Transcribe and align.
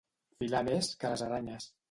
Filar 0.43 0.61
més 0.69 0.89
que 1.03 1.13
les 1.13 1.25
aranyes. 1.29 1.71